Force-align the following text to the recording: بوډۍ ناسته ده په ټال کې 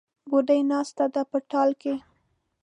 بوډۍ 0.29 0.61
ناسته 0.71 1.05
ده 1.13 1.21
په 1.31 1.37
ټال 1.49 1.69
کې 1.81 1.93